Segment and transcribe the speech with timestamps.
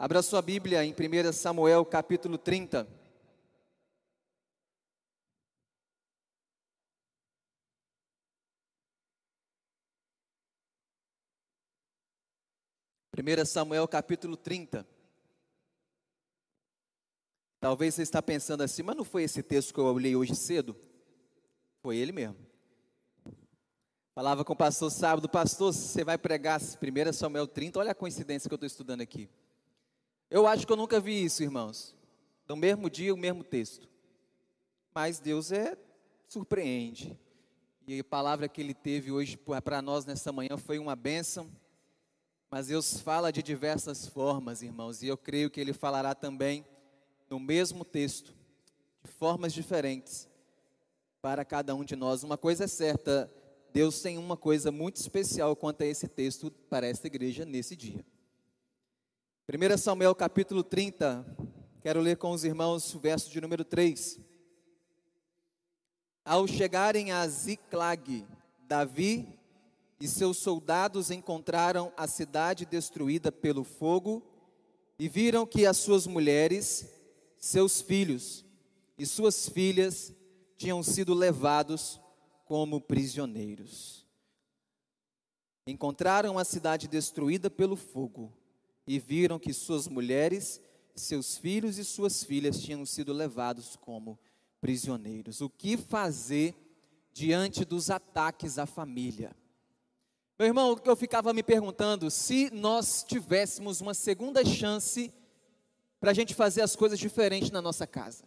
[0.00, 2.86] Abra sua Bíblia em 1 Samuel capítulo 30.
[13.10, 14.86] Primeira Samuel capítulo 30.
[17.58, 20.76] Talvez você está pensando assim, mas não foi esse texto que eu olhei hoje cedo?
[21.82, 22.36] Foi ele mesmo.
[24.14, 28.48] Falava com o pastor sábado, pastor, você vai pregar 1 Samuel 30, olha a coincidência
[28.48, 29.28] que eu estou estudando aqui.
[30.30, 31.94] Eu acho que eu nunca vi isso, irmãos.
[32.46, 33.88] No mesmo dia, o mesmo texto.
[34.94, 35.76] Mas Deus é
[36.28, 37.18] surpreende.
[37.86, 41.50] E a palavra que ele teve hoje para nós nessa manhã foi uma bênção.
[42.50, 46.64] Mas Deus fala de diversas formas, irmãos, e eu creio que ele falará também
[47.28, 48.34] no mesmo texto,
[49.04, 50.26] de formas diferentes,
[51.20, 52.22] para cada um de nós.
[52.22, 53.30] Uma coisa é certa,
[53.70, 58.02] Deus tem uma coisa muito especial quanto a esse texto para esta igreja nesse dia.
[59.50, 61.24] 1 Samuel capítulo 30,
[61.80, 64.20] quero ler com os irmãos o verso de número 3.
[66.22, 68.26] Ao chegarem a Ziclag,
[68.66, 69.26] Davi
[69.98, 74.22] e seus soldados encontraram a cidade destruída pelo fogo
[74.98, 76.86] e viram que as suas mulheres,
[77.38, 78.44] seus filhos
[78.98, 80.12] e suas filhas
[80.58, 81.98] tinham sido levados
[82.44, 84.06] como prisioneiros.
[85.66, 88.37] Encontraram a cidade destruída pelo fogo
[88.88, 90.62] e viram que suas mulheres,
[90.94, 94.18] seus filhos e suas filhas tinham sido levados como
[94.62, 95.42] prisioneiros.
[95.42, 96.56] O que fazer
[97.12, 99.36] diante dos ataques à família?
[100.38, 105.12] Meu irmão, eu ficava me perguntando se nós tivéssemos uma segunda chance
[106.00, 108.24] para a gente fazer as coisas diferentes na nossa casa.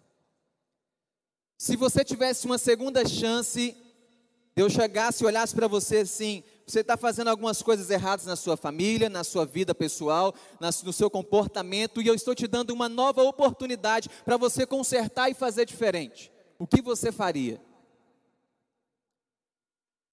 [1.58, 3.76] Se você tivesse uma segunda chance,
[4.56, 8.55] Deus chegasse e olhasse para você assim: você está fazendo algumas coisas erradas na sua
[8.55, 10.33] família, na sua vida pessoal,
[10.83, 15.33] no seu comportamento, e eu estou te dando uma nova oportunidade para você consertar e
[15.33, 16.31] fazer diferente.
[16.58, 17.61] O que você faria?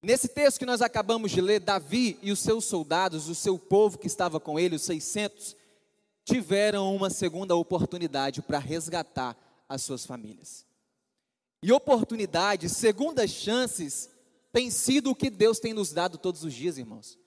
[0.03, 3.99] Nesse texto que nós acabamos de ler, Davi e os seus soldados, o seu povo
[3.99, 5.57] que estava com ele, os 600,
[6.25, 9.37] tiveram uma segunda oportunidade para resgatar
[9.69, 10.67] as suas famílias.
[11.63, 14.09] E oportunidades, segundas chances,
[14.53, 17.19] tem sido o que Deus tem nos dado todos os dias, irmãos.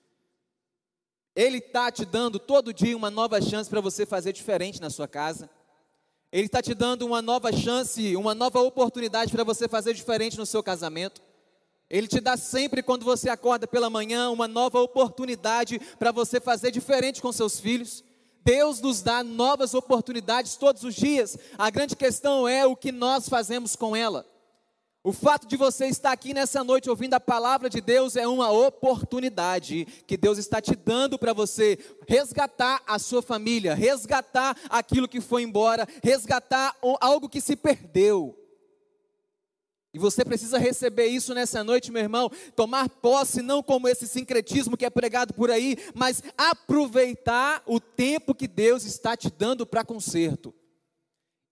[1.34, 5.08] Ele está te dando todo dia uma nova chance para você fazer diferente na sua
[5.08, 5.48] casa.
[6.30, 10.46] Ele está te dando uma nova chance, uma nova oportunidade para você fazer diferente no
[10.46, 11.22] seu casamento.
[11.88, 16.70] Ele te dá sempre, quando você acorda pela manhã, uma nova oportunidade para você fazer
[16.70, 18.02] diferente com seus filhos.
[18.44, 21.36] Deus nos dá novas oportunidades todos os dias.
[21.58, 24.26] A grande questão é o que nós fazemos com ela.
[25.04, 28.52] O fato de você estar aqui nessa noite ouvindo a palavra de Deus é uma
[28.52, 31.76] oportunidade que Deus está te dando para você
[32.06, 38.38] resgatar a sua família, resgatar aquilo que foi embora, resgatar algo que se perdeu.
[39.92, 44.76] E você precisa receber isso nessa noite, meu irmão, tomar posse não como esse sincretismo
[44.76, 49.84] que é pregado por aí, mas aproveitar o tempo que Deus está te dando para
[49.84, 50.54] conserto.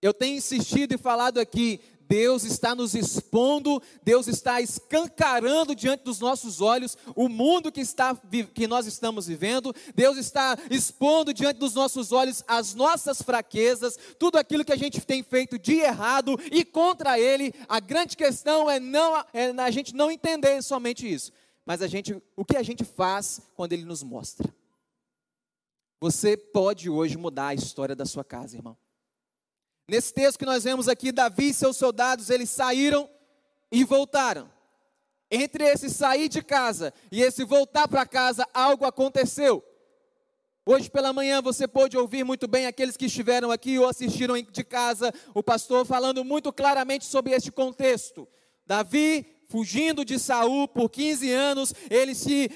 [0.01, 1.79] Eu tenho insistido e falado aqui,
[2.11, 8.13] Deus está nos expondo, Deus está escancarando diante dos nossos olhos o mundo que, está,
[8.53, 14.37] que nós estamos vivendo, Deus está expondo diante dos nossos olhos as nossas fraquezas, tudo
[14.37, 17.53] aquilo que a gente tem feito de errado e contra Ele.
[17.69, 21.31] A grande questão é, não, é a gente não entender somente isso,
[21.65, 24.53] mas a gente, o que a gente faz quando Ele nos mostra.
[26.01, 28.75] Você pode hoje mudar a história da sua casa, irmão.
[29.91, 33.09] Nesse texto que nós vemos aqui, Davi e seus soldados, eles saíram
[33.69, 34.49] e voltaram.
[35.29, 39.61] Entre esse sair de casa e esse voltar para casa, algo aconteceu.
[40.65, 44.63] Hoje pela manhã você pôde ouvir muito bem aqueles que estiveram aqui ou assistiram de
[44.63, 48.25] casa, o pastor falando muito claramente sobre este contexto.
[48.65, 52.49] Davi fugindo de Saul por 15 anos, ele se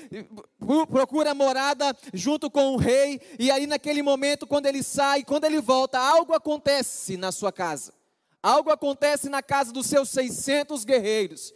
[0.90, 5.60] procura morada junto com o rei, e aí naquele momento, quando ele sai, quando ele
[5.60, 7.94] volta, algo acontece na sua casa.
[8.42, 11.54] Algo acontece na casa dos seus 600 guerreiros.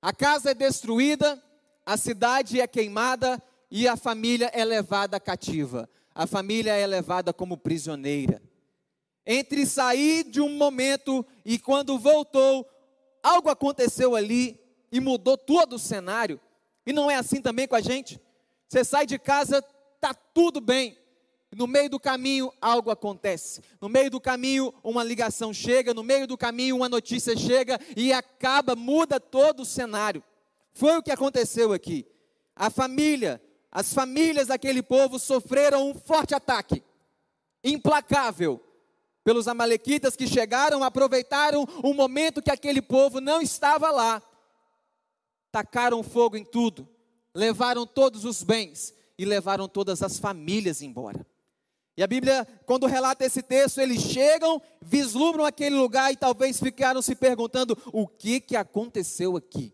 [0.00, 1.42] A casa é destruída,
[1.84, 5.90] a cidade é queimada e a família é levada cativa.
[6.14, 8.42] A família é levada como prisioneira.
[9.26, 12.66] Entre sair de um momento e quando voltou,
[13.22, 14.58] algo aconteceu ali
[14.90, 16.40] e mudou todo o cenário.
[16.86, 18.20] E não é assim também com a gente.
[18.68, 19.62] Você sai de casa,
[20.00, 20.96] tá tudo bem.
[21.52, 23.60] No meio do caminho algo acontece.
[23.80, 28.12] No meio do caminho uma ligação chega, no meio do caminho uma notícia chega e
[28.12, 30.22] acaba, muda todo o cenário.
[30.72, 32.06] Foi o que aconteceu aqui.
[32.54, 36.82] A família, as famílias daquele povo sofreram um forte ataque.
[37.64, 38.60] implacável
[39.30, 44.20] pelos amalequitas que chegaram, aproveitaram o momento que aquele povo não estava lá,
[45.52, 46.88] tacaram fogo em tudo,
[47.32, 51.24] levaram todos os bens e levaram todas as famílias embora.
[51.96, 57.00] E a Bíblia, quando relata esse texto, eles chegam, vislumbram aquele lugar e talvez ficaram
[57.00, 59.72] se perguntando: o que, que aconteceu aqui?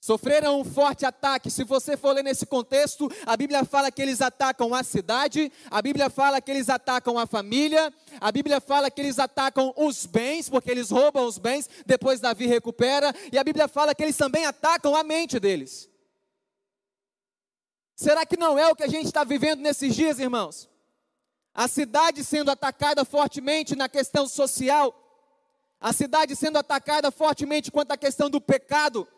[0.00, 1.50] Sofreram um forte ataque.
[1.50, 5.82] Se você for ler nesse contexto, a Bíblia fala que eles atacam a cidade, a
[5.82, 10.48] Bíblia fala que eles atacam a família, a Bíblia fala que eles atacam os bens,
[10.48, 14.46] porque eles roubam os bens, depois Davi recupera, e a Bíblia fala que eles também
[14.46, 15.90] atacam a mente deles.
[17.96, 20.68] Será que não é o que a gente está vivendo nesses dias, irmãos?
[21.52, 24.94] A cidade sendo atacada fortemente na questão social,
[25.80, 29.08] a cidade sendo atacada fortemente quanto à questão do pecado,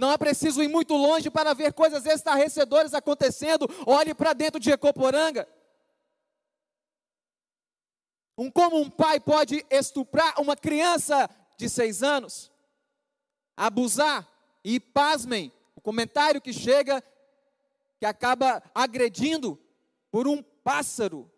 [0.00, 3.68] não é preciso ir muito longe para ver coisas estarrecedoras acontecendo.
[3.86, 5.46] Olhe para dentro de Ecoporanga.
[8.36, 12.50] Um, como um pai pode estuprar uma criança de seis anos,
[13.54, 14.26] abusar,
[14.64, 17.02] e pasmem, o comentário que chega,
[17.98, 19.58] que acaba agredindo
[20.10, 21.30] por um pássaro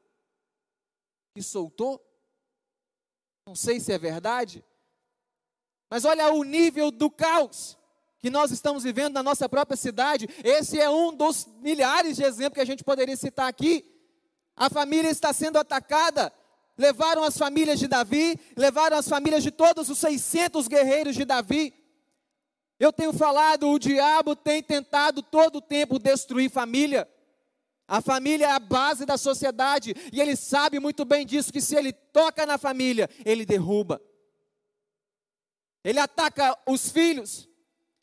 [1.34, 2.00] que soltou.
[3.44, 4.64] Não sei se é verdade,
[5.90, 7.76] mas olha o nível do caos
[8.22, 10.28] que nós estamos vivendo na nossa própria cidade.
[10.44, 13.84] Esse é um dos milhares de exemplos que a gente poderia citar aqui.
[14.56, 16.32] A família está sendo atacada.
[16.78, 21.74] Levaram as famílias de Davi, levaram as famílias de todos os 600 guerreiros de Davi.
[22.78, 27.08] Eu tenho falado, o diabo tem tentado todo o tempo destruir família.
[27.88, 31.74] A família é a base da sociedade e ele sabe muito bem disso que se
[31.74, 34.00] ele toca na família, ele derruba.
[35.82, 37.48] Ele ataca os filhos,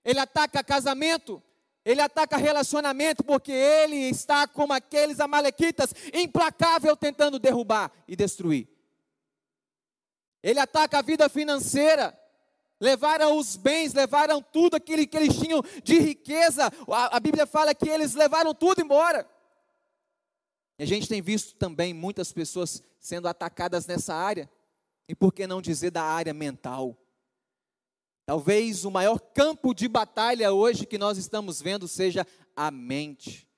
[0.04, 1.42] ele ataca casamento,
[1.84, 8.68] ele ataca relacionamento, porque ele está como aqueles amalequitas, implacável, tentando derrubar e destruir.
[10.42, 12.18] Ele ataca a vida financeira,
[12.80, 16.72] levaram os bens, levaram tudo aquilo que eles tinham de riqueza.
[16.90, 19.28] A, a Bíblia fala que eles levaram tudo embora.
[20.78, 24.50] E a gente tem visto também muitas pessoas sendo atacadas nessa área,
[25.07, 26.96] e por que não dizer da área mental?
[28.29, 33.49] Talvez o maior campo de batalha hoje que nós estamos vendo seja a mente,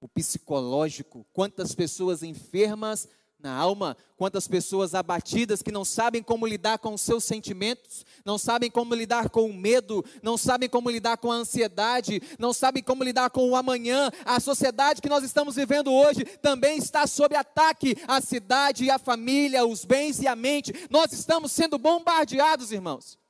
[0.00, 1.24] o psicológico.
[1.32, 3.08] Quantas pessoas enfermas
[3.38, 8.36] na alma, quantas pessoas abatidas que não sabem como lidar com os seus sentimentos, não
[8.36, 12.82] sabem como lidar com o medo, não sabem como lidar com a ansiedade, não sabem
[12.82, 14.10] como lidar com o amanhã.
[14.24, 17.96] A sociedade que nós estamos vivendo hoje também está sob ataque.
[18.08, 20.72] A cidade, a família, os bens e a mente.
[20.90, 23.24] Nós estamos sendo bombardeados, irmãos.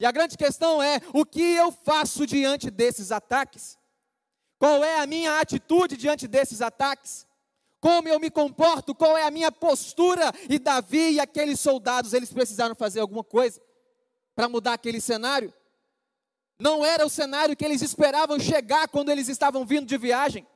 [0.00, 3.78] E a grande questão é: o que eu faço diante desses ataques?
[4.58, 7.26] Qual é a minha atitude diante desses ataques?
[7.78, 8.94] Como eu me comporto?
[8.94, 10.32] Qual é a minha postura?
[10.48, 13.60] E Davi e aqueles soldados, eles precisaram fazer alguma coisa
[14.34, 15.52] para mudar aquele cenário.
[16.58, 20.46] Não era o cenário que eles esperavam chegar quando eles estavam vindo de viagem.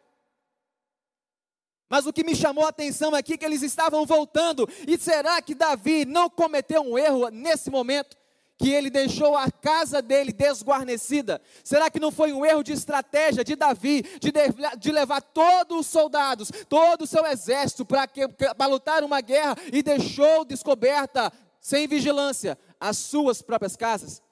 [1.88, 4.69] Mas o que me chamou a atenção aqui é que eles estavam voltando.
[4.87, 8.24] E será que Davi não cometeu um erro nesse momento?
[8.56, 11.41] Que ele deixou a casa dele desguarnecida?
[11.62, 14.33] Será que não foi um erro de estratégia de Davi, de,
[14.79, 20.44] de levar todos os soldados, todo o seu exército para lutar uma guerra e deixou
[20.44, 24.23] descoberta, sem vigilância, as suas próprias casas?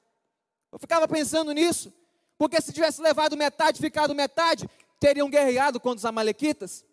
[0.70, 1.92] Eu ficava pensando nisso,
[2.38, 6.84] porque se tivesse levado metade, ficado metade, teriam guerreado contra os amalequitas.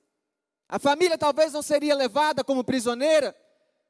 [0.67, 3.35] A família talvez não seria levada como prisioneira,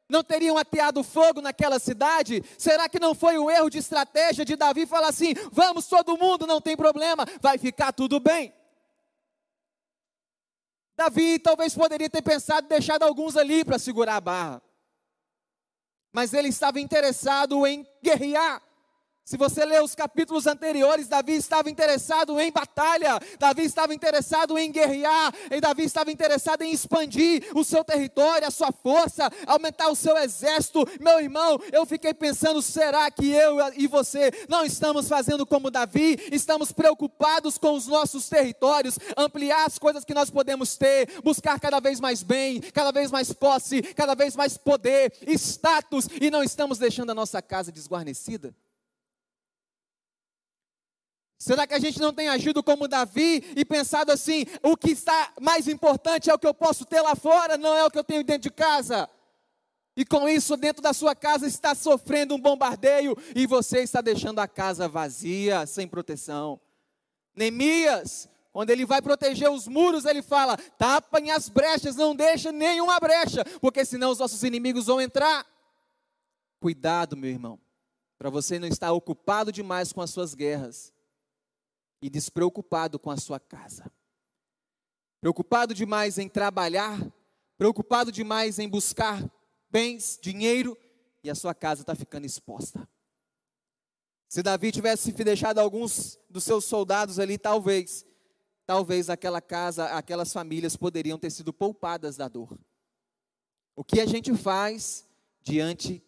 [0.09, 2.43] não teriam ateado fogo naquela cidade?
[2.57, 6.47] Será que não foi um erro de estratégia de Davi falar assim: vamos todo mundo,
[6.47, 8.51] não tem problema, vai ficar tudo bem?
[10.97, 14.61] Davi talvez poderia ter pensado deixado alguns ali para segurar a barra,
[16.11, 18.61] mas ele estava interessado em guerrear,
[19.29, 24.71] se você ler os capítulos anteriores, Davi estava interessado em batalha, Davi estava interessado em
[24.71, 29.95] guerrear, e Davi estava interessado em expandir o seu território, a sua força, aumentar o
[29.95, 30.83] seu exército.
[30.99, 36.17] Meu irmão, eu fiquei pensando: será que eu e você não estamos fazendo como Davi?
[36.31, 41.79] Estamos preocupados com os nossos territórios, ampliar as coisas que nós podemos ter, buscar cada
[41.79, 46.79] vez mais bem, cada vez mais posse, cada vez mais poder, status, e não estamos
[46.79, 48.55] deixando a nossa casa desguarnecida?
[51.39, 55.31] Será que a gente não tem agido como Davi e pensado assim: o que está
[55.39, 58.03] mais importante é o que eu posso ter lá fora, não é o que eu
[58.03, 59.09] tenho dentro de casa?
[59.95, 64.39] E com isso, dentro da sua casa está sofrendo um bombardeio e você está deixando
[64.39, 66.59] a casa vazia, sem proteção.
[67.33, 72.99] Neemias, onde ele vai proteger os muros, ele fala: tapem as brechas, não deixa nenhuma
[72.99, 75.45] brecha, porque senão os nossos inimigos vão entrar.
[76.59, 77.57] Cuidado, meu irmão,
[78.17, 80.91] para você não estar ocupado demais com as suas guerras
[82.01, 83.91] e despreocupado com a sua casa.
[85.19, 86.99] Preocupado demais em trabalhar,
[87.57, 89.29] preocupado demais em buscar
[89.69, 90.77] bens, dinheiro,
[91.23, 92.87] e a sua casa está ficando exposta.
[94.27, 98.05] Se Davi tivesse deixado alguns dos seus soldados ali, talvez,
[98.65, 102.57] talvez aquela casa, aquelas famílias poderiam ter sido poupadas da dor.
[103.75, 105.05] O que a gente faz
[105.41, 106.03] diante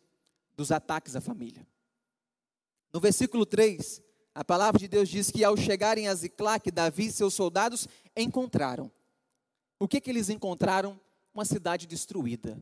[0.56, 1.68] dos ataques à família?
[2.94, 4.02] No versículo 3,
[4.34, 8.90] a palavra de Deus diz que ao chegarem a Ziclac, Davi e seus soldados encontraram.
[9.80, 11.00] O que, que eles encontraram?
[11.34, 12.62] Uma cidade destruída.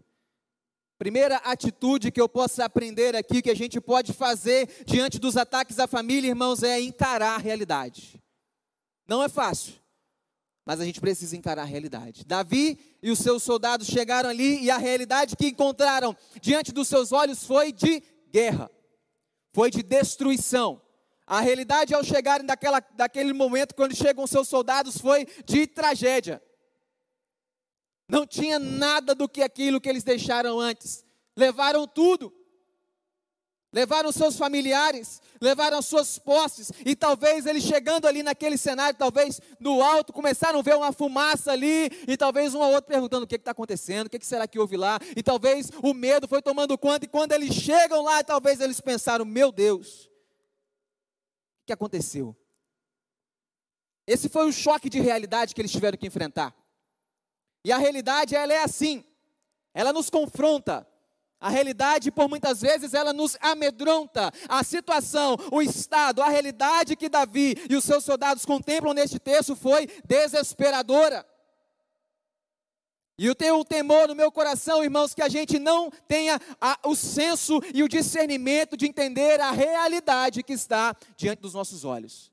[0.98, 5.80] Primeira atitude que eu posso aprender aqui, que a gente pode fazer diante dos ataques
[5.80, 8.22] à família, irmãos, é encarar a realidade.
[9.08, 9.74] Não é fácil,
[10.66, 12.26] mas a gente precisa encarar a realidade.
[12.26, 17.12] Davi e os seus soldados chegaram ali e a realidade que encontraram diante dos seus
[17.12, 18.70] olhos foi de guerra,
[19.54, 20.82] foi de destruição.
[21.30, 26.42] A realidade ao chegarem daquela, daquele momento, quando chegam seus soldados, foi de tragédia.
[28.10, 31.06] Não tinha nada do que aquilo que eles deixaram antes.
[31.38, 32.34] Levaram tudo.
[33.72, 39.84] Levaram seus familiares, levaram suas posses, e talvez eles chegando ali naquele cenário, talvez no
[39.84, 43.36] alto, começaram a ver uma fumaça ali, e talvez um ou outro perguntando o que
[43.36, 46.76] está acontecendo, o que, que será que houve lá, e talvez o medo foi tomando
[46.80, 50.09] conta, e quando eles chegam lá, talvez eles pensaram: meu Deus,
[51.70, 52.36] que aconteceu?
[54.08, 56.56] Esse foi o choque de realidade que eles tiveram que enfrentar.
[57.64, 59.04] E a realidade, ela é assim.
[59.72, 60.88] Ela nos confronta.
[61.40, 64.32] A realidade, por muitas vezes, ela nos amedronta.
[64.48, 69.56] A situação, o estado, a realidade que Davi e os seus soldados contemplam neste texto
[69.56, 71.24] foi desesperadora.
[73.20, 76.80] E eu tenho um temor no meu coração, irmãos, que a gente não tenha a,
[76.86, 82.32] o senso e o discernimento de entender a realidade que está diante dos nossos olhos.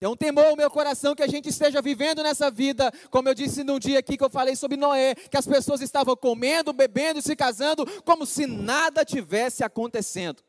[0.00, 3.34] É um temor no meu coração que a gente esteja vivendo nessa vida, como eu
[3.34, 7.18] disse num dia aqui que eu falei sobre Noé, que as pessoas estavam comendo, bebendo
[7.18, 10.44] e se casando como se nada tivesse acontecendo.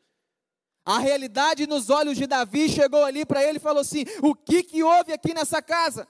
[0.86, 4.62] A realidade nos olhos de Davi chegou ali para ele e falou assim: O que,
[4.62, 6.06] que houve aqui nessa casa?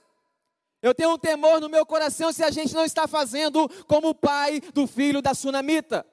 [0.85, 4.13] Eu tenho um temor no meu coração se a gente não está fazendo como o
[4.13, 6.05] pai do filho da sunamita.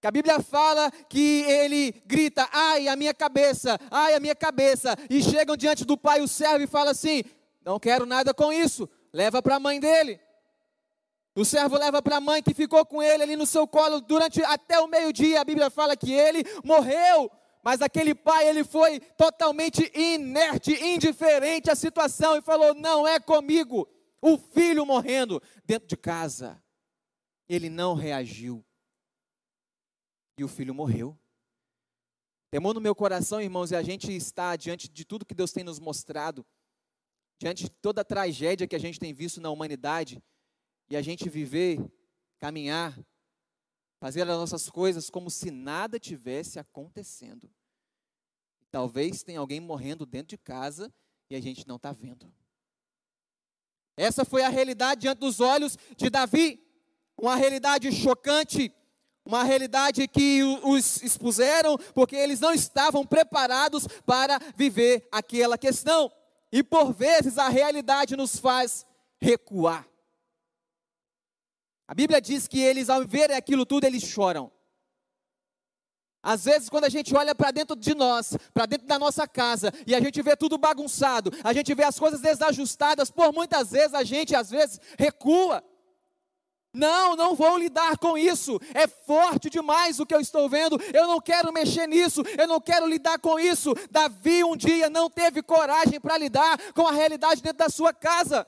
[0.00, 4.96] Que a Bíblia fala que ele grita, ai, a minha cabeça, ai, a minha cabeça.
[5.08, 7.22] E chegam diante do pai o servo e fala assim:
[7.64, 10.18] não quero nada com isso, leva para a mãe dele.
[11.36, 14.42] O servo leva para a mãe que ficou com ele ali no seu colo durante
[14.42, 15.40] até o meio-dia.
[15.40, 17.30] A Bíblia fala que ele morreu.
[17.64, 23.88] Mas aquele pai, ele foi totalmente inerte, indiferente à situação e falou: Não é comigo.
[24.20, 26.62] O filho morrendo dentro de casa.
[27.48, 28.64] Ele não reagiu
[30.36, 31.18] e o filho morreu.
[32.50, 35.64] Temor no meu coração, irmãos, e a gente está diante de tudo que Deus tem
[35.64, 36.46] nos mostrado,
[37.38, 40.22] diante de toda a tragédia que a gente tem visto na humanidade,
[40.88, 41.78] e a gente viver,
[42.38, 42.98] caminhar,
[44.04, 47.50] fazer as nossas coisas como se nada tivesse acontecendo.
[48.70, 50.92] Talvez tenha alguém morrendo dentro de casa
[51.30, 52.30] e a gente não está vendo.
[53.96, 56.62] Essa foi a realidade diante dos olhos de Davi,
[57.16, 58.70] uma realidade chocante,
[59.24, 66.12] uma realidade que os expuseram porque eles não estavam preparados para viver aquela questão.
[66.52, 68.84] E por vezes a realidade nos faz
[69.18, 69.88] recuar.
[71.86, 74.50] A Bíblia diz que eles, ao verem aquilo tudo, eles choram.
[76.22, 79.70] Às vezes, quando a gente olha para dentro de nós, para dentro da nossa casa,
[79.86, 83.92] e a gente vê tudo bagunçado, a gente vê as coisas desajustadas, por muitas vezes
[83.92, 85.62] a gente, às vezes, recua.
[86.72, 88.58] Não, não vou lidar com isso.
[88.72, 90.80] É forte demais o que eu estou vendo.
[90.92, 92.22] Eu não quero mexer nisso.
[92.36, 93.74] Eu não quero lidar com isso.
[93.90, 98.44] Davi um dia não teve coragem para lidar com a realidade dentro da sua casa.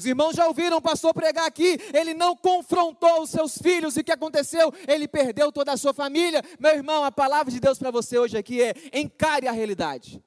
[0.00, 1.78] Os irmãos já ouviram o pastor pregar aqui.
[1.92, 3.98] Ele não confrontou os seus filhos.
[3.98, 4.72] E o que aconteceu?
[4.88, 6.42] Ele perdeu toda a sua família.
[6.58, 10.24] Meu irmão, a palavra de Deus para você hoje aqui é: encare a realidade.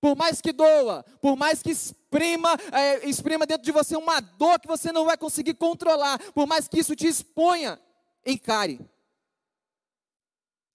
[0.00, 4.58] Por mais que doa, por mais que exprima, é, exprima dentro de você uma dor
[4.58, 7.78] que você não vai conseguir controlar, por mais que isso te exponha,
[8.24, 8.80] encare.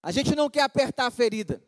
[0.03, 1.66] A gente não quer apertar a ferida.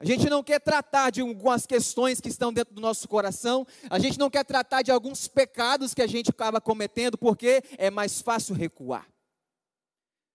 [0.00, 3.66] A gente não quer tratar de algumas questões que estão dentro do nosso coração.
[3.90, 7.90] A gente não quer tratar de alguns pecados que a gente acaba cometendo, porque é
[7.90, 9.08] mais fácil recuar.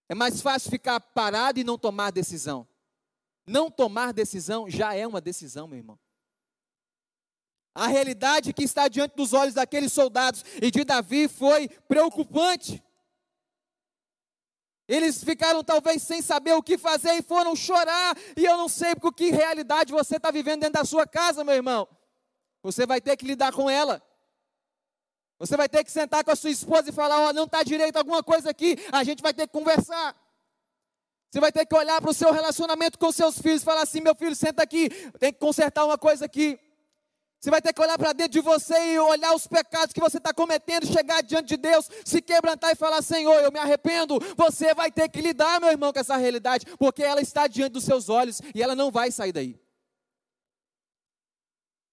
[0.10, 2.67] É mais fácil ficar parado e não tomar decisão.
[3.48, 6.00] Não tomar decisão já é uma decisão, meu irmão.
[7.74, 12.84] A realidade que está diante dos olhos daqueles soldados e de Davi foi preocupante.
[14.88, 18.18] Eles ficaram talvez sem saber o que fazer e foram chorar.
[18.36, 21.56] E eu não sei com que realidade você está vivendo dentro da sua casa, meu
[21.56, 21.88] irmão.
[22.62, 24.02] Você vai ter que lidar com ela.
[25.40, 27.63] Você vai ter que sentar com a sua esposa e falar: Ó, oh, não está
[27.63, 28.78] direito alguma coisa aqui.
[28.92, 30.16] A gente vai ter que conversar.
[31.32, 34.02] Você vai ter que olhar para o seu relacionamento com seus filhos e falar assim:
[34.02, 36.60] meu filho, senta aqui, tem que consertar uma coisa aqui.
[37.44, 40.18] Você vai ter que olhar para dentro de você e olhar os pecados que você
[40.18, 44.18] está cometendo, chegar diante de Deus, se quebrantar e falar: Senhor, eu me arrependo.
[44.38, 47.84] Você vai ter que lidar, meu irmão, com essa realidade, porque ela está diante dos
[47.84, 49.60] seus olhos e ela não vai sair daí.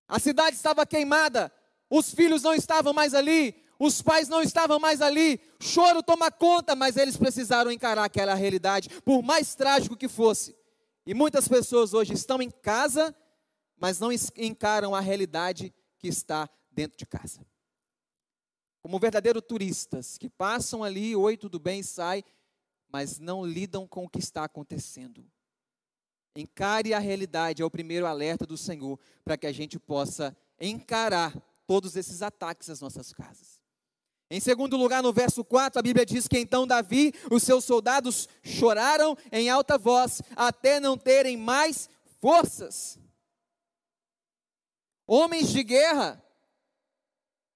[0.07, 1.53] A cidade estava queimada,
[1.91, 6.77] os filhos não estavam mais ali, os pais não estavam mais ali, choro toma conta,
[6.77, 10.55] mas eles precisaram encarar aquela realidade, por mais trágico que fosse.
[11.05, 13.13] E muitas pessoas hoje estão em casa
[13.81, 17.45] mas não encaram a realidade que está dentro de casa.
[18.83, 22.23] Como verdadeiros turistas que passam ali, oi, tudo bem, sai,
[22.93, 25.25] mas não lidam com o que está acontecendo.
[26.37, 31.35] Encare a realidade, é o primeiro alerta do Senhor, para que a gente possa encarar
[31.67, 33.61] todos esses ataques às nossas casas.
[34.31, 38.29] Em segundo lugar, no verso 4, a Bíblia diz que então Davi, os seus soldados
[38.45, 42.99] choraram em alta voz, até não terem mais forças
[45.11, 46.25] homens de guerra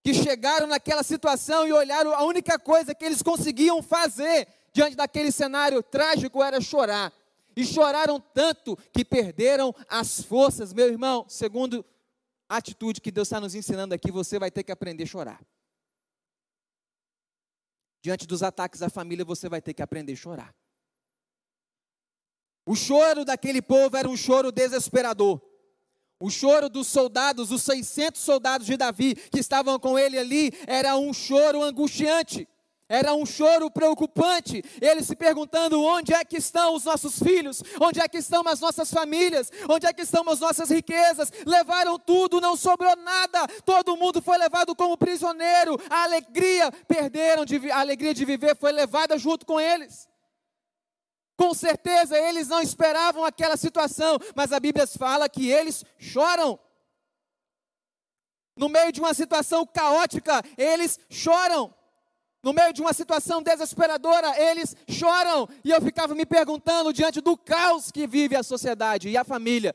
[0.02, 5.30] que chegaram naquela situação e olharam, a única coisa que eles conseguiam fazer diante daquele
[5.30, 7.12] cenário trágico era chorar.
[7.56, 11.24] E choraram tanto que perderam as forças, meu irmão.
[11.28, 11.84] Segundo
[12.48, 15.40] a atitude que Deus está nos ensinando aqui, você vai ter que aprender a chorar.
[18.02, 20.54] Diante dos ataques à família, você vai ter que aprender a chorar.
[22.66, 25.40] O choro daquele povo era um choro desesperador.
[26.24, 30.96] O choro dos soldados, os 600 soldados de Davi que estavam com ele ali, era
[30.96, 32.48] um choro angustiante.
[32.88, 38.00] Era um choro preocupante, eles se perguntando onde é que estão os nossos filhos, onde
[38.00, 41.30] é que estão as nossas famílias, onde é que estão as nossas riquezas.
[41.44, 45.78] Levaram tudo, não sobrou nada, todo mundo foi levado como prisioneiro.
[45.90, 50.08] A alegria, perderam de, a alegria de viver, foi levada junto com eles.
[51.36, 56.58] Com certeza eles não esperavam aquela situação, mas a Bíblia fala que eles choram.
[58.56, 61.74] No meio de uma situação caótica, eles choram.
[62.40, 65.48] No meio de uma situação desesperadora, eles choram.
[65.64, 69.74] E eu ficava me perguntando, diante do caos que vive a sociedade e a família,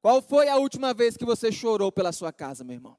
[0.00, 2.96] qual foi a última vez que você chorou pela sua casa, meu irmão?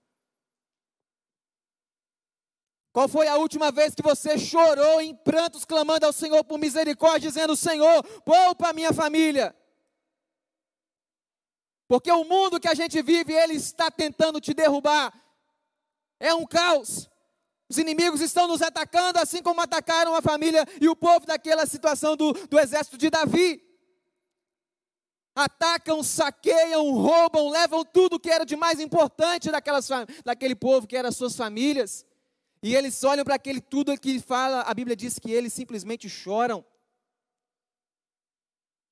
[2.92, 7.30] Qual foi a última vez que você chorou em prantos, clamando ao Senhor por misericórdia,
[7.30, 9.56] dizendo: Senhor, poupa a minha família?
[11.88, 15.14] Porque o mundo que a gente vive, ele está tentando te derrubar.
[16.20, 17.10] É um caos.
[17.70, 22.16] Os inimigos estão nos atacando, assim como atacaram a família e o povo daquela situação
[22.16, 23.64] do, do exército de Davi.
[25.36, 29.88] Atacam, saqueiam, roubam, levam tudo que era de mais importante daquelas,
[30.26, 32.06] daquele povo, que eram as suas famílias.
[32.62, 36.66] E eles olham para aquele tudo que fala, a Bíblia diz que eles simplesmente choram.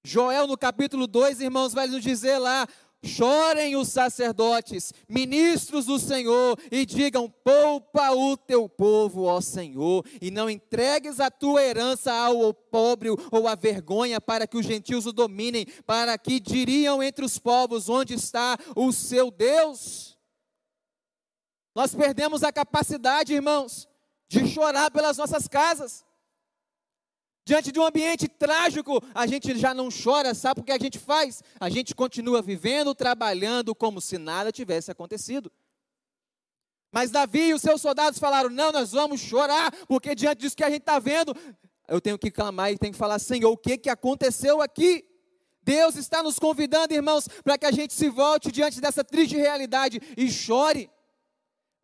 [0.06, 2.66] Joel, no capítulo 2, irmãos, vai nos dizer lá:
[3.04, 10.32] chorem os sacerdotes, ministros do Senhor, e digam: poupa o teu povo, ó Senhor, e
[10.32, 15.12] não entregues a tua herança ao opróbrio ou à vergonha, para que os gentios o
[15.12, 20.17] dominem, para que diriam entre os povos: onde está o seu Deus?
[21.78, 23.88] Nós perdemos a capacidade, irmãos,
[24.28, 26.04] de chorar pelas nossas casas.
[27.46, 30.98] Diante de um ambiente trágico, a gente já não chora, sabe o que a gente
[30.98, 31.44] faz?
[31.60, 35.52] A gente continua vivendo, trabalhando como se nada tivesse acontecido.
[36.92, 40.64] Mas Davi e os seus soldados falaram: não, nós vamos chorar, porque diante disso que
[40.64, 41.32] a gente está vendo,
[41.88, 45.08] eu tenho que clamar e tenho que falar: Senhor, o que, que aconteceu aqui?
[45.62, 50.02] Deus está nos convidando, irmãos, para que a gente se volte diante dessa triste realidade
[50.18, 50.90] e chore.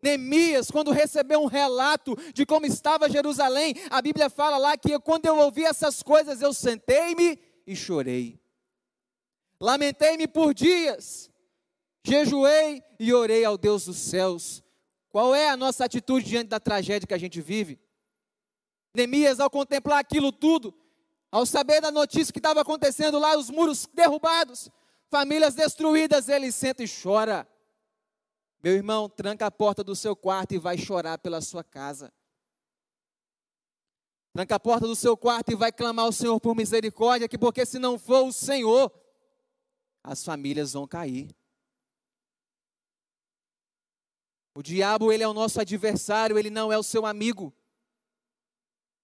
[0.03, 5.25] Neemias, quando recebeu um relato de como estava Jerusalém, a Bíblia fala lá que quando
[5.25, 8.37] eu ouvi essas coisas, eu sentei-me e chorei.
[9.61, 11.31] Lamentei-me por dias,
[12.03, 14.61] jejuei e orei ao Deus dos céus.
[15.09, 17.79] Qual é a nossa atitude diante da tragédia que a gente vive?
[18.93, 20.73] Neemias, ao contemplar aquilo tudo,
[21.31, 24.69] ao saber da notícia que estava acontecendo lá, os muros derrubados,
[25.09, 27.47] famílias destruídas, ele senta e chora.
[28.63, 32.13] Meu irmão, tranca a porta do seu quarto e vai chorar pela sua casa.
[34.31, 37.65] Tranca a porta do seu quarto e vai clamar ao Senhor por misericórdia, que porque
[37.65, 38.89] se não for o Senhor,
[40.01, 41.35] as famílias vão cair.
[44.55, 47.53] O diabo, ele é o nosso adversário, ele não é o seu amigo.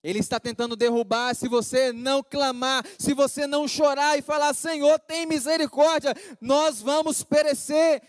[0.02, 4.98] Ele está tentando derrubar, se você não clamar, se você não chorar e falar: Senhor,
[5.00, 8.02] tem misericórdia, nós vamos perecer.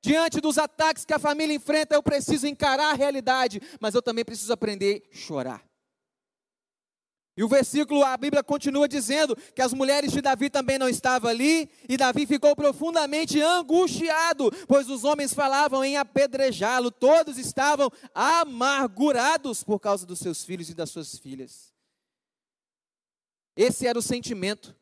[0.00, 4.24] Diante dos ataques que a família enfrenta, eu preciso encarar a realidade, mas eu também
[4.24, 5.68] preciso aprender a chorar.
[7.36, 11.30] E o versículo, a Bíblia continua dizendo que as mulheres de Davi também não estavam
[11.30, 19.62] ali, e Davi ficou profundamente angustiado, pois os homens falavam em apedrejá-lo, todos estavam amargurados
[19.62, 21.72] por causa dos seus filhos e das suas filhas.
[23.56, 24.77] Esse era o sentimento.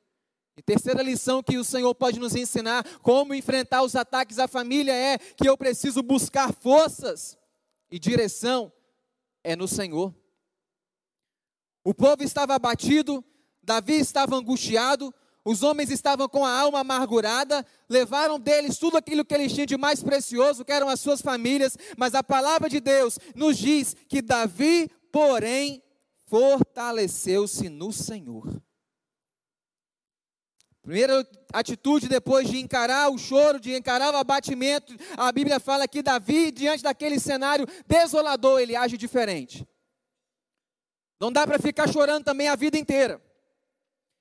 [0.56, 4.92] E terceira lição que o Senhor pode nos ensinar como enfrentar os ataques à família
[4.92, 7.36] é que eu preciso buscar forças
[7.90, 8.72] e direção
[9.44, 10.14] é no Senhor.
[11.84, 13.22] O povo estava abatido,
[13.62, 15.14] Davi estava angustiado,
[15.44, 19.76] os homens estavam com a alma amargurada, levaram deles tudo aquilo que eles tinham de
[19.76, 24.20] mais precioso, que eram as suas famílias, mas a palavra de Deus nos diz que
[24.20, 25.80] Davi, porém,
[26.26, 28.60] fortaleceu-se no Senhor.
[30.86, 36.00] Primeira atitude, depois de encarar o choro, de encarar o abatimento, a Bíblia fala que
[36.00, 39.66] Davi, diante daquele cenário desolador, ele age diferente.
[41.20, 43.20] Não dá para ficar chorando também a vida inteira.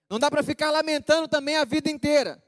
[0.09, 2.43] Não dá para ficar lamentando também a vida inteira.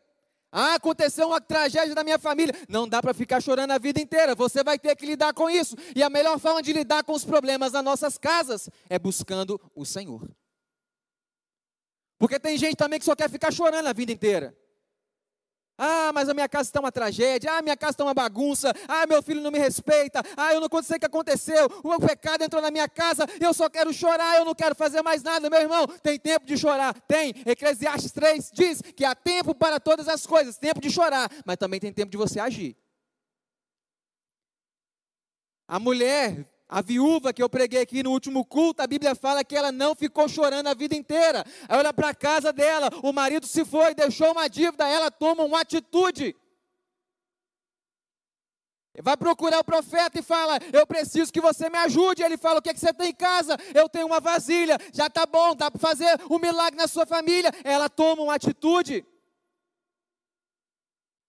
[0.51, 2.55] Ah, aconteceu uma tragédia na minha família.
[2.67, 4.33] Não dá para ficar chorando a vida inteira.
[4.33, 5.75] Você vai ter que lidar com isso.
[5.95, 9.85] E a melhor forma de lidar com os problemas nas nossas casas é buscando o
[9.85, 10.27] Senhor.
[12.17, 14.55] Porque tem gente também que só quer ficar chorando a vida inteira.
[15.77, 17.53] Ah, mas a minha casa está uma tragédia.
[17.53, 18.73] Ah, minha casa está uma bagunça.
[18.87, 20.23] Ah, meu filho não me respeita.
[20.35, 21.67] Ah, eu não sei o que aconteceu.
[21.83, 23.27] O pecado entrou na minha casa.
[23.39, 24.37] Eu só quero chorar.
[24.37, 25.49] Eu não quero fazer mais nada.
[25.49, 26.99] Meu irmão, tem tempo de chorar?
[27.01, 27.31] Tem.
[27.45, 30.57] Eclesiastes 3 diz que há tempo para todas as coisas.
[30.57, 31.29] Tempo de chorar.
[31.45, 32.75] Mas também tem tempo de você agir.
[35.67, 39.55] A mulher a viúva que eu preguei aqui no último culto, a Bíblia fala que
[39.55, 41.45] ela não ficou chorando a vida inteira.
[41.67, 45.43] Aí olha para a casa dela, o marido se foi, deixou uma dívida, ela toma
[45.43, 46.35] uma atitude.
[49.01, 52.23] Vai procurar o profeta e fala: Eu preciso que você me ajude.
[52.23, 53.55] Ele fala: O que, é que você tem em casa?
[53.73, 57.51] Eu tenho uma vasilha, já está bom, dá para fazer um milagre na sua família.
[57.63, 59.05] Ela toma uma atitude.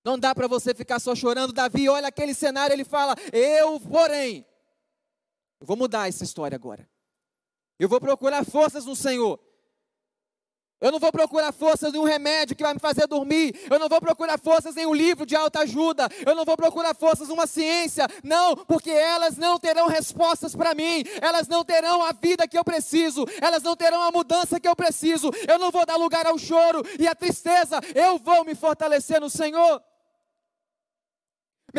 [0.02, 1.52] Não dá para você ficar só chorando.
[1.52, 4.46] Davi olha aquele cenário, ele fala: Eu, porém,
[5.60, 6.88] eu vou mudar essa história agora.
[7.78, 9.38] Eu vou procurar forças no Senhor.
[10.80, 13.52] Eu não vou procurar forças em um remédio que vai me fazer dormir.
[13.68, 16.08] Eu não vou procurar forças em um livro de alta ajuda.
[16.24, 18.06] Eu não vou procurar forças em uma ciência.
[18.22, 21.02] Não, porque elas não terão respostas para mim.
[21.20, 23.24] Elas não terão a vida que eu preciso.
[23.40, 25.32] Elas não terão a mudança que eu preciso.
[25.48, 27.80] Eu não vou dar lugar ao choro e à tristeza.
[27.92, 29.82] Eu vou me fortalecer no Senhor.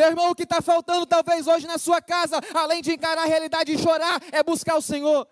[0.00, 3.26] Meu irmão, o que está faltando talvez hoje na sua casa, além de encarar a
[3.26, 5.28] realidade e chorar, é buscar o Senhor.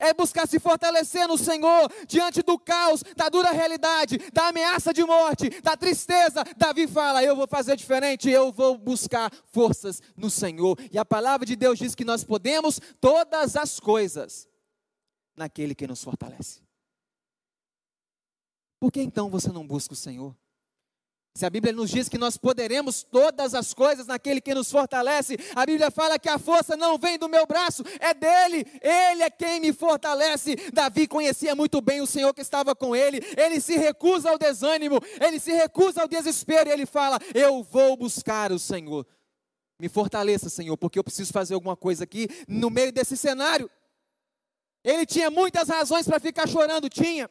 [0.00, 5.04] É buscar se fortalecer no Senhor, diante do caos, da dura realidade, da ameaça de
[5.04, 6.42] morte, da tristeza.
[6.56, 10.76] Davi fala: Eu vou fazer diferente, eu vou buscar forças no Senhor.
[10.90, 14.48] E a palavra de Deus diz que nós podemos todas as coisas
[15.36, 16.60] naquele que nos fortalece.
[18.80, 20.34] Por que então você não busca o Senhor?
[21.34, 25.38] Se a Bíblia nos diz que nós poderemos todas as coisas naquele que nos fortalece,
[25.56, 29.30] a Bíblia fala que a força não vem do meu braço, é dele, ele é
[29.30, 30.56] quem me fortalece.
[30.74, 35.00] Davi conhecia muito bem o Senhor que estava com ele, ele se recusa ao desânimo,
[35.18, 39.06] ele se recusa ao desespero e ele fala: Eu vou buscar o Senhor.
[39.80, 43.70] Me fortaleça, Senhor, porque eu preciso fazer alguma coisa aqui no meio desse cenário.
[44.84, 47.30] Ele tinha muitas razões para ficar chorando, tinha.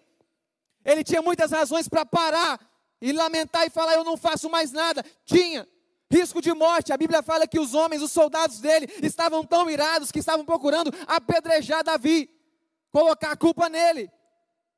[0.84, 2.71] Ele tinha muitas razões para parar
[3.02, 5.04] e lamentar e falar: Eu não faço mais nada.
[5.26, 5.68] Tinha
[6.12, 6.94] risco de morte.
[6.94, 10.94] A Bíblia fala que os homens, os soldados dele, estavam tão irados que estavam procurando
[11.08, 12.30] apedrejar Davi,
[12.92, 14.12] colocar a culpa nele.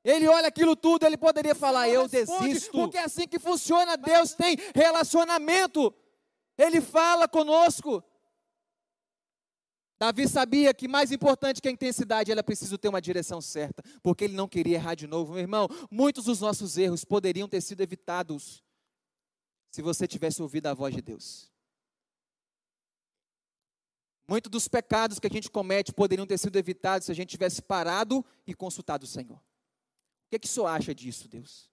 [0.04, 2.72] Ele olha aquilo tudo, ele poderia falar: Eu desisto.
[2.72, 3.98] Porque é assim que funciona.
[3.98, 5.94] Deus tem relacionamento.
[6.58, 8.04] Ele fala conosco.
[10.00, 14.26] Davi sabia que mais importante que a intensidade, era preciso ter uma direção certa, porque
[14.26, 15.34] ele não queria errar de novo.
[15.34, 18.64] Meu irmão, muitos dos nossos erros poderiam ter sido evitados
[19.72, 21.52] se você tivesse ouvido a voz de Deus.
[24.28, 27.62] Muitos dos pecados que a gente comete poderiam ter sido evitados se a gente tivesse
[27.62, 29.38] parado e consultado o Senhor.
[29.38, 31.70] O que, é que o senhor acha disso, Deus?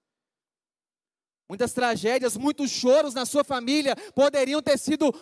[1.49, 5.13] Muitas tragédias, muitos choros na sua família poderiam ter sido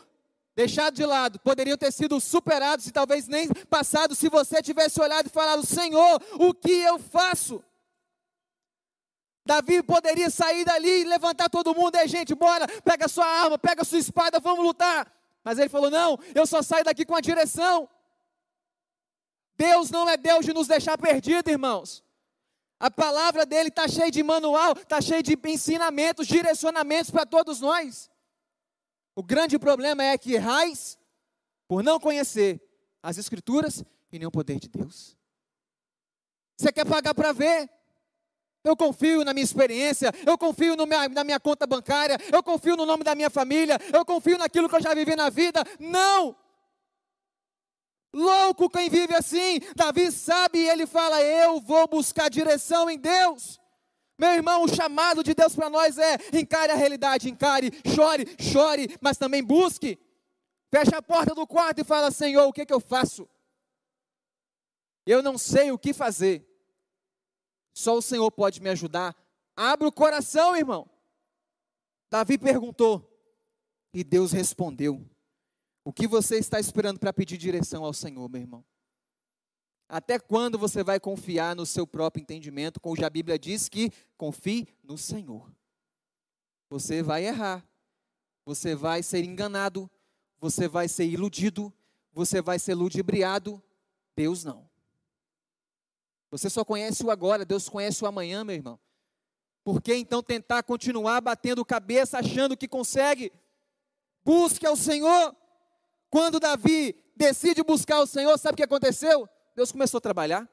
[0.59, 5.27] deixados de lado, poderiam ter sido superados e talvez nem passados se você tivesse olhado
[5.27, 7.63] e falado: Senhor, o que eu faço?
[9.47, 13.85] Davi poderia sair dali e levantar todo mundo, é gente, bora, pega sua arma, pega
[13.85, 15.07] sua espada, vamos lutar.
[15.45, 17.89] Mas ele falou: Não, eu só saio daqui com a direção.
[19.57, 22.03] Deus não é Deus de nos deixar perdidos, irmãos.
[22.81, 28.11] A palavra dele está cheia de manual, está cheia de ensinamentos, direcionamentos para todos nós.
[29.19, 30.97] O grande problema é que errais
[31.67, 32.63] por não conhecer
[33.03, 35.19] as Escrituras e nem o poder de Deus.
[36.57, 37.69] Você quer pagar para ver?
[38.63, 42.87] Eu confio na minha experiência, eu confio minha, na minha conta bancária, eu confio no
[42.87, 45.65] nome da minha família, eu confio naquilo que eu já vivi na vida.
[45.81, 46.37] Não!
[48.15, 49.59] Louco quem vive assim.
[49.75, 53.59] Davi sabe e ele fala: Eu vou buscar direção em Deus.
[54.19, 58.99] Meu irmão, o chamado de Deus para nós é: encare a realidade, encare, chore, chore,
[59.01, 59.99] mas também busque.
[60.71, 63.29] Feche a porta do quarto e fala: Senhor, o que, que eu faço?
[65.07, 66.45] Eu não sei o que fazer.
[67.73, 69.17] Só o Senhor pode me ajudar.
[69.55, 70.91] Abre o coração, irmão.
[72.11, 73.09] Davi perguntou
[73.95, 75.09] e Deus respondeu.
[75.85, 78.65] O que você está esperando para pedir direção ao Senhor, meu irmão?
[79.89, 84.69] Até quando você vai confiar no seu próprio entendimento, como a Bíblia diz que confie
[84.85, 85.51] no Senhor?
[86.69, 87.67] Você vai errar,
[88.45, 89.91] você vai ser enganado,
[90.39, 91.73] você vai ser iludido,
[92.13, 93.63] você vai ser ludibriado.
[94.15, 94.69] Deus não.
[96.31, 98.79] Você só conhece o agora, Deus conhece o amanhã, meu irmão.
[99.65, 103.33] Por que então tentar continuar batendo cabeça achando que consegue?
[104.23, 105.35] Busque ao Senhor.
[106.11, 109.29] Quando Davi decide buscar o Senhor, sabe o que aconteceu?
[109.59, 110.49] Deus começou a trabalhar.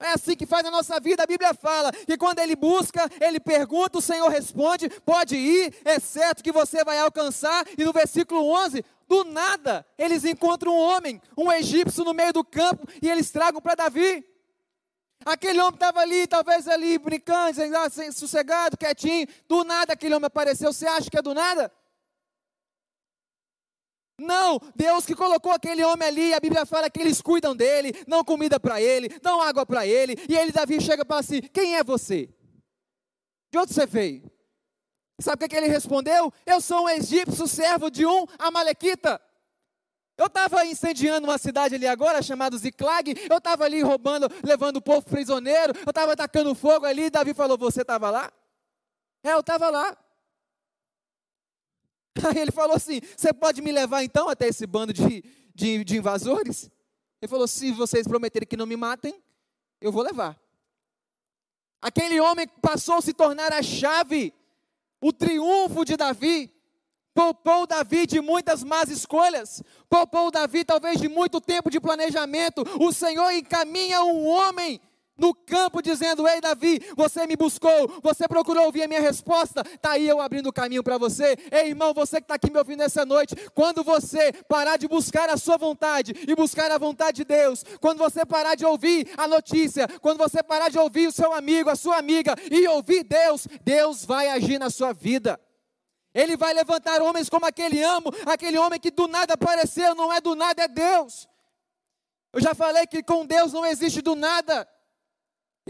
[0.00, 1.22] É assim que faz a nossa vida.
[1.22, 6.00] A Bíblia fala que quando ele busca, ele pergunta, o Senhor responde: pode ir, é
[6.00, 7.64] certo que você vai alcançar.
[7.78, 12.42] E no versículo 11, do nada, eles encontram um homem, um egípcio no meio do
[12.42, 14.26] campo, e eles tragam para Davi.
[15.24, 17.60] Aquele homem estava ali, talvez ali, brincando,
[18.12, 19.28] sossegado, quietinho.
[19.46, 20.72] Do nada aquele homem apareceu.
[20.72, 21.70] Você acha que é do nada?
[24.20, 28.22] Não, Deus que colocou aquele homem ali, a Bíblia fala que eles cuidam dele, dão
[28.22, 31.82] comida para ele, dão água para ele, e ele, Davi, chega fala assim: Quem é
[31.82, 32.28] você?
[33.50, 34.30] De onde você veio?
[35.18, 36.32] Sabe o que, que ele respondeu?
[36.44, 39.20] Eu sou um egípcio, servo de um amalequita.
[40.18, 44.82] Eu estava incendiando uma cidade ali agora, chamada Ziclag, eu estava ali roubando, levando o
[44.82, 48.30] povo prisioneiro, eu estava atacando fogo ali, Davi falou: Você estava lá?
[49.24, 49.96] É, eu estava lá.
[52.28, 55.96] Aí ele falou assim: Você pode me levar então até esse bando de, de, de
[55.96, 56.70] invasores?
[57.20, 59.22] Ele falou: Se vocês prometerem que não me matem,
[59.80, 60.38] eu vou levar.
[61.80, 64.34] Aquele homem passou a se tornar a chave,
[65.00, 66.54] o triunfo de Davi.
[67.12, 72.62] Poupou Davi de muitas más escolhas, poupou Davi talvez de muito tempo de planejamento.
[72.80, 74.80] O Senhor encaminha um homem
[75.20, 79.92] no campo, dizendo: Ei, Davi, você me buscou, você procurou ouvir a minha resposta, está
[79.92, 81.36] aí eu abrindo o caminho para você.
[81.52, 85.28] Ei, irmão, você que está aqui me ouvindo essa noite, quando você parar de buscar
[85.28, 89.28] a sua vontade e buscar a vontade de Deus, quando você parar de ouvir a
[89.28, 93.46] notícia, quando você parar de ouvir o seu amigo, a sua amiga e ouvir Deus,
[93.62, 95.38] Deus vai agir na sua vida.
[96.12, 100.20] Ele vai levantar homens como aquele amo, aquele homem que do nada apareceu, não é
[100.20, 101.28] do nada, é Deus.
[102.32, 104.66] Eu já falei que com Deus não existe do nada.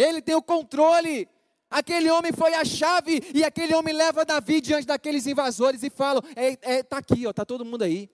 [0.00, 1.28] Ele tem o controle.
[1.68, 6.22] Aquele homem foi a chave e aquele homem leva Davi diante daqueles invasores e fala:
[6.34, 8.10] é, é, tá aqui, ó, tá todo mundo aí.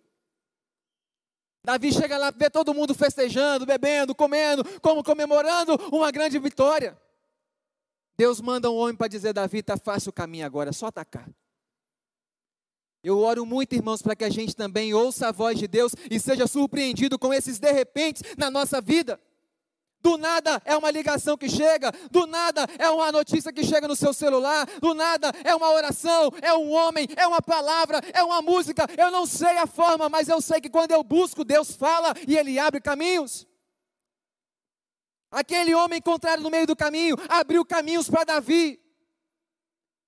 [1.65, 7.01] Davi chega lá, vê todo mundo festejando, bebendo, comendo, como comemorando uma grande vitória.
[8.17, 11.29] Deus manda um homem para dizer: Davi, tá fácil o caminho agora, é só atacar.
[13.03, 16.19] Eu oro muito, irmãos, para que a gente também ouça a voz de Deus e
[16.19, 19.21] seja surpreendido com esses de repente na nossa vida.
[20.07, 23.97] Do nada é uma ligação que chega, do nada é uma notícia que chega no
[23.97, 28.41] seu celular, do nada é uma oração, é um homem, é uma palavra, é uma
[28.41, 28.87] música.
[28.97, 32.37] Eu não sei a forma, mas eu sei que quando eu busco, Deus fala e
[32.37, 33.49] Ele abre caminhos.
[35.29, 38.81] Aquele homem encontrado no meio do caminho abriu caminhos para Davi.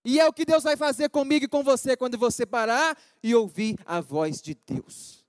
[0.04, 3.34] E é o que Deus vai fazer comigo e com você quando você parar e
[3.34, 5.26] ouvir a voz de Deus.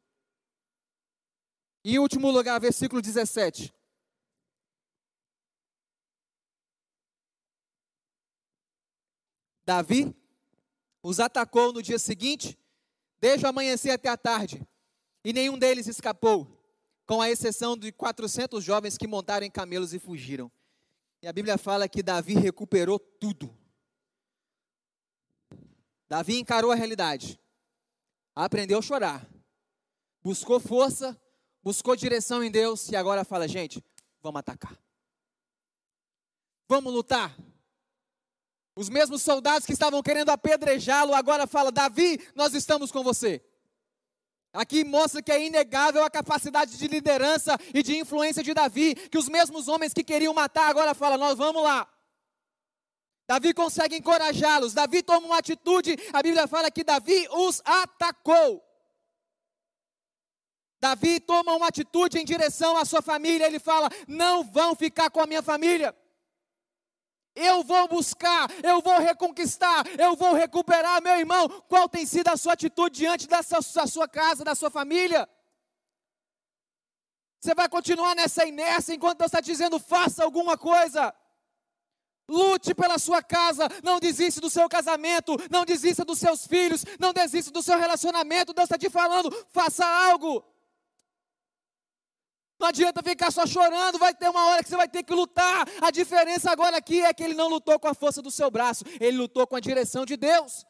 [1.83, 3.78] Em último lugar, versículo 17.
[9.69, 10.15] Davi
[11.03, 12.57] os atacou no dia seguinte,
[13.21, 14.67] desde o amanhecer até a tarde,
[15.23, 16.47] e nenhum deles escapou,
[17.05, 20.51] com a exceção de 400 jovens que montaram em camelos e fugiram.
[21.21, 23.55] E a Bíblia fala que Davi recuperou tudo.
[26.07, 27.39] Davi encarou a realidade,
[28.35, 29.29] aprendeu a chorar,
[30.23, 31.15] buscou força,
[31.61, 33.85] buscou direção em Deus e agora fala: gente,
[34.19, 34.75] vamos atacar.
[36.67, 37.37] Vamos lutar.
[38.79, 43.43] Os mesmos soldados que estavam querendo apedrejá-lo agora fala: Davi, nós estamos com você.
[44.53, 49.17] Aqui mostra que é inegável a capacidade de liderança e de influência de Davi, que
[49.17, 51.89] os mesmos homens que queriam matar agora falam: Nós vamos lá.
[53.27, 58.63] Davi consegue encorajá-los, Davi toma uma atitude, a Bíblia fala que Davi os atacou.
[60.79, 65.19] Davi toma uma atitude em direção à sua família, ele fala: Não vão ficar com
[65.19, 65.93] a minha família.
[67.39, 71.47] Eu vou buscar, eu vou reconquistar, eu vou recuperar, meu irmão.
[71.67, 75.27] Qual tem sido a sua atitude diante da sua casa, da sua família?
[77.39, 81.13] Você vai continuar nessa inércia enquanto Deus está dizendo: faça alguma coisa.
[82.27, 87.11] Lute pela sua casa, não desista do seu casamento, não desista dos seus filhos, não
[87.11, 88.53] desista do seu relacionamento.
[88.53, 90.43] Deus está te falando: faça algo.
[92.59, 95.65] Não adianta ficar só chorando, vai ter uma hora que você vai ter que lutar.
[95.81, 98.83] A diferença agora aqui é que ele não lutou com a força do seu braço,
[98.99, 100.65] ele lutou com a direção de Deus.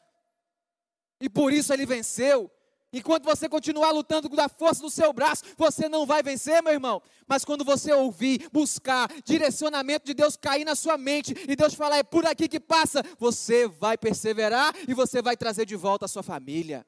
[1.20, 2.50] E por isso ele venceu.
[2.92, 6.74] Enquanto você continuar lutando com a força do seu braço, você não vai vencer, meu
[6.74, 7.02] irmão.
[7.28, 11.98] Mas quando você ouvir, buscar direcionamento de Deus cair na sua mente e Deus falar
[11.98, 16.08] é por aqui que passa, você vai perseverar e você vai trazer de volta a
[16.08, 16.86] sua família.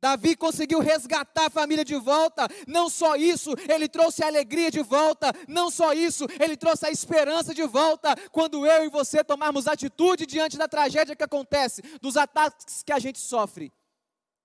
[0.00, 2.48] Davi conseguiu resgatar a família de volta.
[2.66, 5.32] Não só isso, ele trouxe a alegria de volta.
[5.48, 8.14] Não só isso, ele trouxe a esperança de volta.
[8.30, 12.98] Quando eu e você tomarmos atitude diante da tragédia que acontece, dos ataques que a
[12.98, 13.72] gente sofre,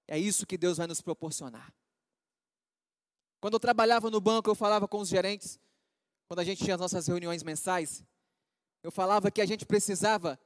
[0.08, 1.72] é isso que Deus vai nos proporcionar.
[3.40, 5.60] Quando eu trabalhava no banco, eu falava com os gerentes,
[6.28, 8.04] quando a gente tinha as nossas reuniões mensais,
[8.82, 10.40] eu falava que a gente precisava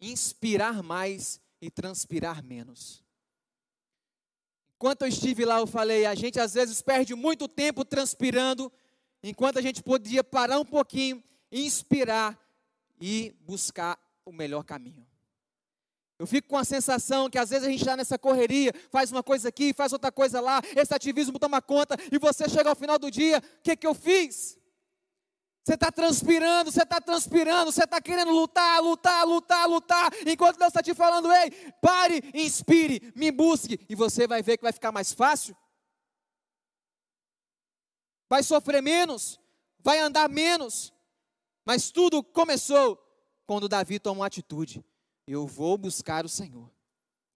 [0.00, 3.03] inspirar mais e transpirar menos.
[4.76, 8.72] Enquanto eu estive lá, eu falei, a gente às vezes perde muito tempo transpirando,
[9.22, 12.38] enquanto a gente podia parar um pouquinho, inspirar
[13.00, 15.06] e buscar o melhor caminho.
[16.18, 19.22] Eu fico com a sensação que às vezes a gente está nessa correria, faz uma
[19.22, 22.98] coisa aqui, faz outra coisa lá, esse ativismo toma conta, e você chega ao final
[22.98, 24.58] do dia, o que, que eu fiz?
[25.64, 30.68] Você está transpirando, você está transpirando, você está querendo lutar, lutar, lutar, lutar, enquanto Deus
[30.68, 31.50] está te falando, ei,
[31.80, 35.56] pare, inspire, me busque, e você vai ver que vai ficar mais fácil.
[38.28, 39.40] Vai sofrer menos,
[39.80, 40.92] vai andar menos,
[41.64, 43.02] mas tudo começou
[43.46, 44.84] quando Davi tomou atitude:
[45.26, 46.70] eu vou buscar o Senhor.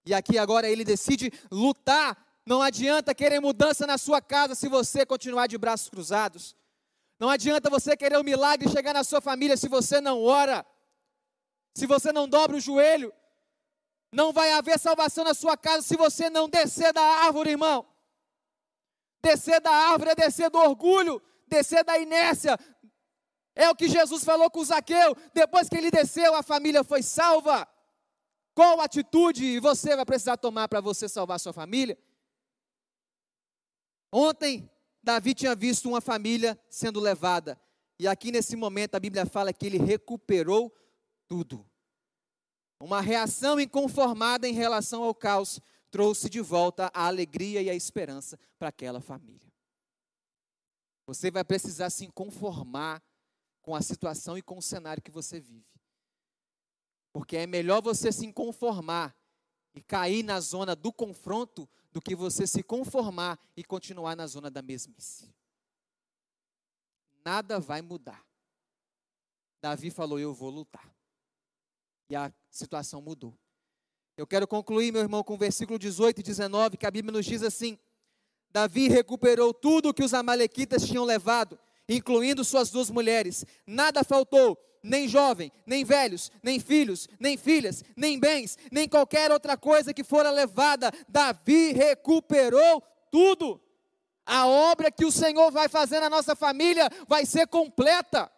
[0.04, 2.26] E aqui agora ele decide lutar.
[2.44, 6.56] Não adianta querer mudança na sua casa se você continuar de braços cruzados.
[7.18, 10.64] Não adianta você querer um milagre chegar na sua família se você não ora,
[11.74, 13.12] se você não dobra o joelho.
[14.12, 17.86] Não vai haver salvação na sua casa se você não descer da árvore, irmão.
[19.22, 22.56] Descer da árvore é descer do orgulho, descer da inércia.
[23.54, 25.16] É o que Jesus falou com Zaqueu.
[25.34, 27.68] Depois que ele desceu, a família foi salva.
[28.54, 31.98] Qual atitude você vai precisar tomar para você salvar sua família?
[34.12, 34.70] Ontem,
[35.02, 37.60] Davi tinha visto uma família sendo levada.
[37.98, 40.74] E aqui nesse momento a Bíblia fala que ele recuperou
[41.26, 41.68] tudo.
[42.80, 48.38] Uma reação inconformada em relação ao caos trouxe de volta a alegria e a esperança
[48.58, 49.52] para aquela família.
[51.06, 53.02] Você vai precisar se conformar
[53.62, 55.66] com a situação e com o cenário que você vive.
[57.12, 59.16] Porque é melhor você se conformar
[59.74, 64.48] e cair na zona do confronto do que você se conformar e continuar na zona
[64.48, 65.28] da mesmice.
[67.24, 68.24] Nada vai mudar.
[69.60, 70.94] Davi falou: Eu vou lutar.
[72.08, 73.36] E a situação mudou.
[74.16, 77.26] Eu quero concluir, meu irmão, com o versículo 18 e 19, que a Bíblia nos
[77.26, 77.76] diz assim:
[78.48, 81.58] Davi recuperou tudo o que os Amalequitas tinham levado,
[81.88, 83.44] incluindo suas duas mulheres.
[83.66, 89.56] Nada faltou, nem jovem, nem velhos, nem filhos, nem filhas, nem bens, nem qualquer outra
[89.56, 90.92] coisa que fora levada.
[91.08, 93.60] Davi recuperou tudo.
[94.24, 98.30] A obra que o Senhor vai fazer na nossa família vai ser completa.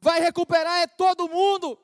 [0.00, 1.78] Vai recuperar é todo mundo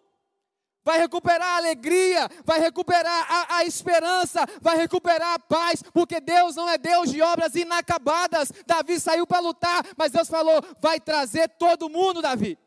[0.84, 6.56] vai recuperar a alegria, vai recuperar a, a, esperança, vai recuperar a paz, porque Deus
[6.56, 8.52] não é Deus de obras inacabadas.
[8.66, 12.58] Davi saiu para lutar, mas Deus falou: vai trazer todo mundo, Davi.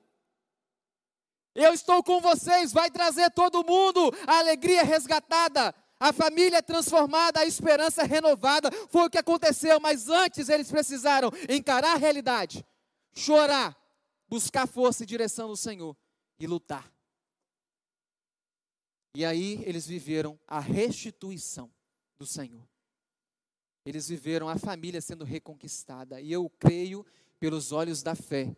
[1.54, 7.46] Eu estou com vocês, vai trazer todo mundo a alegria resgatada, a família transformada, a
[7.46, 8.70] esperança renovada.
[8.90, 12.66] Foi o que aconteceu, mas antes eles precisaram encarar a realidade,
[13.14, 13.76] chorar,
[14.28, 15.96] buscar força e direção do Senhor
[16.38, 16.95] e lutar.
[19.16, 21.72] E aí eles viveram a restituição
[22.20, 22.68] do Senhor.
[23.86, 26.20] Eles viveram a família sendo reconquistada.
[26.20, 27.06] E eu creio,
[27.40, 28.54] pelos olhos da fé,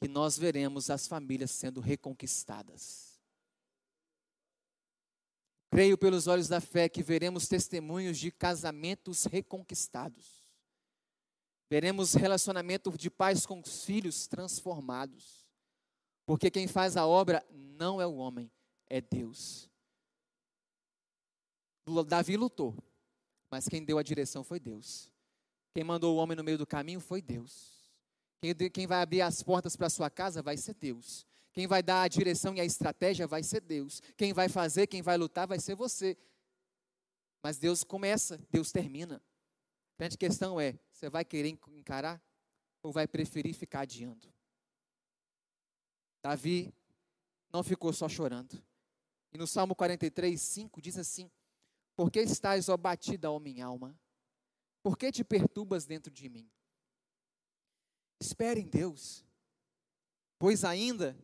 [0.00, 3.20] que nós veremos as famílias sendo reconquistadas.
[5.70, 10.44] Creio pelos olhos da fé que veremos testemunhos de casamentos reconquistados.
[11.70, 15.46] Veremos relacionamento de pais com os filhos transformados.
[16.26, 18.50] Porque quem faz a obra não é o homem,
[18.88, 19.70] é Deus.
[22.06, 22.76] Davi lutou,
[23.50, 25.10] mas quem deu a direção foi Deus.
[25.74, 27.74] Quem mandou o homem no meio do caminho foi Deus.
[28.40, 31.26] Quem, quem vai abrir as portas para a sua casa vai ser Deus.
[31.52, 34.00] Quem vai dar a direção e a estratégia vai ser Deus.
[34.16, 36.16] Quem vai fazer, quem vai lutar vai ser você.
[37.42, 39.16] Mas Deus começa, Deus termina.
[39.16, 42.20] A grande questão é: você vai querer encarar
[42.82, 44.32] ou vai preferir ficar adiando?
[46.22, 46.74] Davi
[47.52, 48.60] não ficou só chorando.
[49.32, 51.30] E no Salmo 43, 5 diz assim:
[51.96, 53.98] Por que estás abatida, ó minha alma?
[54.82, 56.50] Por que te perturbas dentro de mim?
[58.20, 59.24] Espere em Deus,
[60.38, 61.16] pois ainda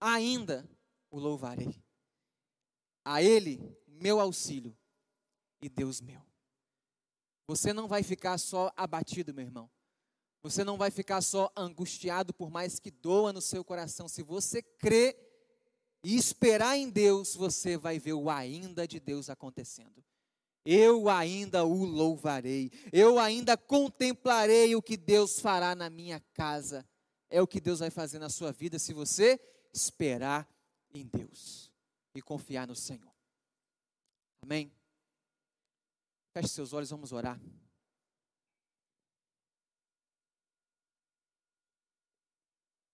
[0.00, 0.68] ainda
[1.10, 1.82] o louvarei.
[3.04, 4.76] A Ele, meu auxílio
[5.60, 6.22] e Deus meu.
[7.46, 9.70] Você não vai ficar só abatido, meu irmão.
[10.42, 14.08] Você não vai ficar só angustiado, por mais que doa no seu coração.
[14.08, 15.16] Se você crê
[16.04, 20.04] e esperar em Deus, você vai ver o ainda de Deus acontecendo.
[20.64, 26.86] Eu ainda o louvarei, eu ainda contemplarei o que Deus fará na minha casa.
[27.30, 29.40] É o que Deus vai fazer na sua vida se você
[29.72, 30.48] esperar
[30.94, 31.70] em Deus
[32.14, 33.12] e confiar no Senhor.
[34.42, 34.70] Amém?
[36.32, 37.40] Feche seus olhos, vamos orar.